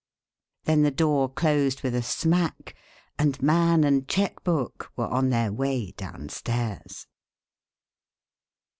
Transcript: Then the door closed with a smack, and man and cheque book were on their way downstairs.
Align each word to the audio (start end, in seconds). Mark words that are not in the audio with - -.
Then 0.63 0.81
the 0.81 0.89
door 0.89 1.29
closed 1.29 1.83
with 1.83 1.93
a 1.93 2.01
smack, 2.01 2.73
and 3.19 3.39
man 3.39 3.83
and 3.83 4.07
cheque 4.07 4.43
book 4.43 4.91
were 4.95 5.05
on 5.05 5.29
their 5.29 5.53
way 5.53 5.91
downstairs. 5.91 7.05